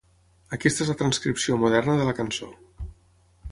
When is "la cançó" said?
2.09-2.53